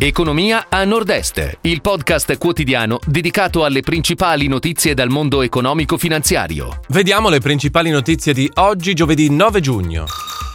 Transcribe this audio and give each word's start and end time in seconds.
Economia 0.00 0.66
a 0.68 0.84
Nord-Est, 0.84 1.58
il 1.62 1.80
podcast 1.80 2.38
quotidiano 2.38 3.00
dedicato 3.04 3.64
alle 3.64 3.80
principali 3.80 4.46
notizie 4.46 4.94
dal 4.94 5.08
mondo 5.08 5.42
economico-finanziario. 5.42 6.82
Vediamo 6.90 7.28
le 7.28 7.40
principali 7.40 7.90
notizie 7.90 8.32
di 8.32 8.48
oggi, 8.54 8.94
giovedì 8.94 9.28
9 9.28 9.58
giugno. 9.60 10.04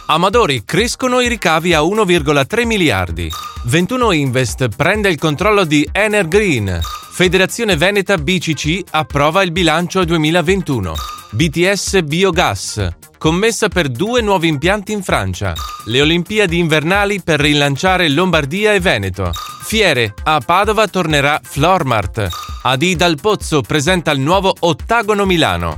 Amadori 0.06 0.64
crescono 0.64 1.20
i 1.20 1.28
ricavi 1.28 1.74
a 1.74 1.80
1,3 1.80 2.64
miliardi. 2.64 3.30
21 3.66 4.12
Invest 4.12 4.68
prende 4.74 5.10
il 5.10 5.18
controllo 5.18 5.64
di 5.64 5.86
Energreen. 5.92 6.80
Federazione 7.14 7.76
Veneta 7.76 8.18
BCC 8.18 8.86
approva 8.90 9.44
il 9.44 9.52
bilancio 9.52 10.04
2021. 10.04 10.94
BTS 11.30 12.02
Biogas. 12.02 12.88
Commessa 13.18 13.68
per 13.68 13.88
due 13.88 14.20
nuovi 14.20 14.48
impianti 14.48 14.90
in 14.90 15.00
Francia. 15.00 15.52
Le 15.84 16.00
Olimpiadi 16.00 16.58
invernali 16.58 17.22
per 17.22 17.38
rilanciare 17.38 18.08
Lombardia 18.08 18.72
e 18.74 18.80
Veneto. 18.80 19.30
Fiere, 19.62 20.12
a 20.24 20.40
Padova 20.40 20.88
tornerà 20.88 21.40
Flormart. 21.40 22.26
Adi 22.64 22.96
dal 22.96 23.16
Pozzo 23.20 23.60
presenta 23.60 24.10
il 24.10 24.18
nuovo 24.18 24.52
Ottagono 24.58 25.24
Milano. 25.24 25.76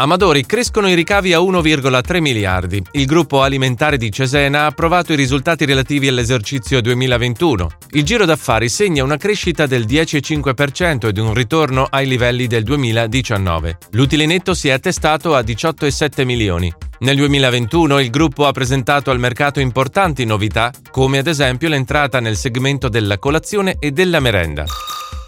Amadori 0.00 0.46
crescono 0.46 0.88
i 0.88 0.94
ricavi 0.94 1.34
a 1.34 1.40
1,3 1.40 2.20
miliardi. 2.20 2.82
Il 2.92 3.04
gruppo 3.04 3.42
alimentare 3.42 3.98
di 3.98 4.10
Cesena 4.10 4.62
ha 4.62 4.66
approvato 4.66 5.12
i 5.12 5.16
risultati 5.16 5.66
relativi 5.66 6.08
all'esercizio 6.08 6.80
2021. 6.80 7.68
Il 7.90 8.02
giro 8.02 8.24
d'affari 8.24 8.70
segna 8.70 9.04
una 9.04 9.18
crescita 9.18 9.66
del 9.66 9.84
10,5% 9.84 11.06
ed 11.06 11.18
un 11.18 11.34
ritorno 11.34 11.86
ai 11.90 12.06
livelli 12.06 12.46
del 12.46 12.62
2019. 12.62 13.76
L'utile 13.90 14.24
netto 14.24 14.54
si 14.54 14.68
è 14.68 14.70
attestato 14.70 15.34
a 15.34 15.40
18,7 15.40 16.24
milioni. 16.24 16.72
Nel 17.02 17.16
2021 17.16 17.98
il 17.98 18.10
gruppo 18.10 18.46
ha 18.46 18.52
presentato 18.52 19.10
al 19.10 19.18
mercato 19.18 19.58
importanti 19.58 20.26
novità, 20.26 20.70
come 20.90 21.16
ad 21.16 21.28
esempio 21.28 21.70
l'entrata 21.70 22.20
nel 22.20 22.36
segmento 22.36 22.90
della 22.90 23.18
colazione 23.18 23.76
e 23.78 23.90
della 23.90 24.20
merenda. 24.20 24.66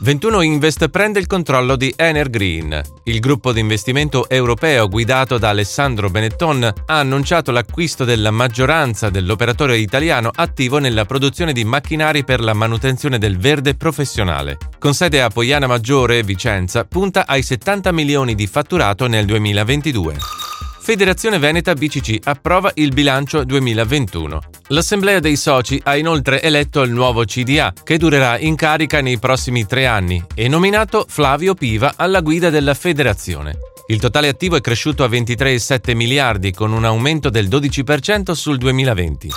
21 0.01 0.43
Invest 0.43 0.89
prende 0.91 1.19
il 1.19 1.27
controllo 1.27 1.77
di 1.77 1.91
Energreen. 1.97 2.79
Il 3.05 3.21
gruppo 3.21 3.53
di 3.53 3.61
investimento 3.61 4.29
europeo 4.29 4.87
guidato 4.87 5.39
da 5.39 5.49
Alessandro 5.49 6.11
Benetton 6.11 6.63
ha 6.63 6.99
annunciato 6.99 7.53
l'acquisto 7.53 8.05
della 8.05 8.31
maggioranza 8.31 9.09
dell'operatore 9.09 9.79
italiano 9.79 10.31
attivo 10.35 10.77
nella 10.77 11.07
produzione 11.07 11.55
di 11.55 11.65
macchinari 11.65 12.23
per 12.23 12.41
la 12.41 12.53
manutenzione 12.53 13.17
del 13.17 13.39
verde 13.39 13.77
professionale. 13.77 14.59
Con 14.79 14.93
sede 14.93 15.23
a 15.23 15.31
Poiana 15.31 15.67
Maggiore, 15.67 16.23
Vicenza, 16.23 16.85
punta 16.85 17.27
ai 17.27 17.43
70 17.43 17.93
milioni 17.93 18.35
di 18.35 18.47
fatturato 18.47 19.07
nel 19.07 19.25
2022. 19.25 20.52
Federazione 20.83 21.39
Veneta 21.39 21.75
BCC 21.75 22.27
approva 22.27 22.73
il 22.75 22.93
bilancio 22.93 23.45
2021. 23.45 24.41
L'Assemblea 24.71 25.21
dei 25.21 25.37
soci 25.37 25.81
ha 25.85 25.97
inoltre 25.97 26.43
eletto 26.43 26.83
il 26.83 26.91
nuovo 26.91 27.25
CDA, 27.25 27.73
che 27.85 27.99
durerà 27.99 28.37
in 28.37 28.57
carica 28.57 29.01
nei 29.01 29.21
prossimi 29.21 29.65
tre 29.65 29.87
anni, 29.87 30.21
e 30.35 30.49
nominato 30.49 31.07
Flavio 31.09 31.55
Piva 31.55 31.93
alla 31.95 32.21
guida 32.21 32.51
della 32.51 32.75
federazione. 32.75 33.59
Il 33.87 34.01
totale 34.01 34.27
attivo 34.27 34.57
è 34.57 34.61
cresciuto 34.61 35.05
a 35.05 35.09
23,7 35.09 35.95
miliardi, 35.95 36.53
con 36.53 36.73
un 36.73 36.85
aumento 36.85 37.31
del 37.31 37.47
12% 37.47 38.33
sul 38.33 38.59
2020. 38.59 39.29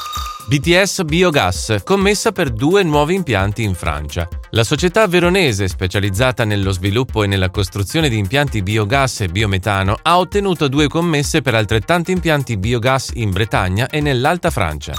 BTS 0.47 1.03
Biogas, 1.03 1.77
commessa 1.83 2.31
per 2.31 2.49
due 2.49 2.81
nuovi 2.81 3.13
impianti 3.13 3.61
in 3.61 3.75
Francia. 3.75 4.27
La 4.55 4.63
società 4.63 5.05
veronese, 5.05 5.67
specializzata 5.67 6.45
nello 6.45 6.71
sviluppo 6.71 7.23
e 7.23 7.27
nella 7.27 7.49
costruzione 7.49 8.07
di 8.07 8.17
impianti 8.17 8.63
biogas 8.63 9.19
e 9.19 9.27
biometano, 9.27 9.99
ha 10.01 10.17
ottenuto 10.17 10.69
due 10.69 10.87
commesse 10.87 11.41
per 11.41 11.55
altrettanti 11.55 12.13
impianti 12.13 12.55
biogas 12.55 13.11
in 13.15 13.31
Bretagna 13.31 13.89
e 13.89 13.99
nell'Alta 13.99 14.49
Francia. 14.51 14.93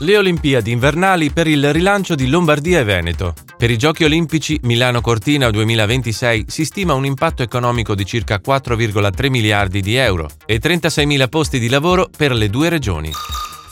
Le 0.00 0.16
Olimpiadi 0.16 0.72
invernali 0.72 1.30
per 1.30 1.46
il 1.46 1.72
rilancio 1.72 2.16
di 2.16 2.26
Lombardia 2.26 2.80
e 2.80 2.84
Veneto. 2.84 3.34
Per 3.56 3.70
i 3.70 3.78
Giochi 3.78 4.02
Olimpici 4.02 4.58
Milano 4.64 5.00
Cortina 5.00 5.50
2026 5.50 6.46
si 6.48 6.64
stima 6.64 6.94
un 6.94 7.06
impatto 7.06 7.44
economico 7.44 7.94
di 7.94 8.04
circa 8.04 8.40
4,3 8.44 9.30
miliardi 9.30 9.82
di 9.82 9.94
euro 9.94 10.28
e 10.44 10.58
36.000 10.60 11.28
posti 11.28 11.60
di 11.60 11.68
lavoro 11.68 12.10
per 12.14 12.32
le 12.32 12.50
due 12.50 12.68
regioni. 12.68 13.12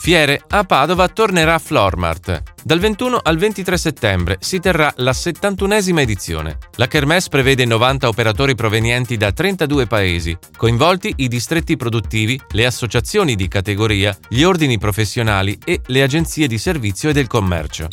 Fiere, 0.05 0.39
a 0.49 0.63
Padova 0.63 1.07
tornerà 1.07 1.57
Flormart. 1.57 2.43
Dal 2.63 2.77
21 2.77 3.21
al 3.23 3.37
23 3.37 3.75
settembre 3.75 4.37
si 4.39 4.59
terrà 4.59 4.93
la 4.97 5.09
71esima 5.09 5.97
edizione. 5.97 6.59
La 6.75 6.85
Kermesse 6.85 7.29
prevede 7.29 7.65
90 7.65 8.07
operatori 8.07 8.53
provenienti 8.53 9.17
da 9.17 9.31
32 9.31 9.87
paesi, 9.87 10.37
coinvolti 10.55 11.11
i 11.15 11.27
distretti 11.27 11.75
produttivi, 11.75 12.39
le 12.51 12.67
associazioni 12.67 13.33
di 13.33 13.47
categoria, 13.47 14.15
gli 14.29 14.43
ordini 14.43 14.77
professionali 14.77 15.57
e 15.65 15.81
le 15.87 16.03
agenzie 16.03 16.45
di 16.45 16.59
servizio 16.59 17.09
e 17.09 17.13
del 17.13 17.25
commercio. 17.25 17.87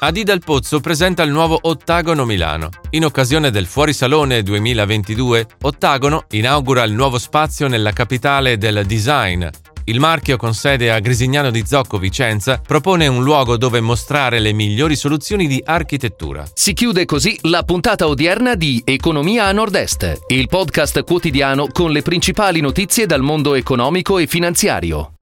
Adi 0.00 0.24
dal 0.24 0.40
Pozzo 0.44 0.80
presenta 0.80 1.22
il 1.22 1.30
nuovo 1.30 1.56
Ottagono 1.60 2.24
Milano. 2.24 2.70
In 2.90 3.04
occasione 3.04 3.52
del 3.52 3.66
Fuorisalone 3.66 4.42
2022, 4.42 5.46
Ottagono 5.60 6.24
inaugura 6.30 6.82
il 6.82 6.92
nuovo 6.92 7.20
spazio 7.20 7.68
nella 7.68 7.92
capitale 7.92 8.58
del 8.58 8.84
design, 8.84 9.46
il 9.84 9.98
marchio 9.98 10.36
con 10.36 10.54
sede 10.54 10.92
a 10.92 10.98
Grisignano 11.00 11.50
di 11.50 11.64
Zocco 11.66 11.98
Vicenza 11.98 12.60
propone 12.64 13.06
un 13.06 13.22
luogo 13.22 13.56
dove 13.56 13.80
mostrare 13.80 14.38
le 14.38 14.52
migliori 14.52 14.96
soluzioni 14.96 15.46
di 15.46 15.62
architettura. 15.64 16.44
Si 16.54 16.72
chiude 16.72 17.04
così 17.04 17.36
la 17.42 17.62
puntata 17.64 18.06
odierna 18.06 18.54
di 18.54 18.82
Economia 18.84 19.46
a 19.46 19.52
Nord-Est, 19.52 20.22
il 20.28 20.48
podcast 20.48 21.02
quotidiano 21.04 21.68
con 21.72 21.90
le 21.90 22.02
principali 22.02 22.60
notizie 22.60 23.06
dal 23.06 23.22
mondo 23.22 23.54
economico 23.54 24.18
e 24.18 24.26
finanziario. 24.26 25.10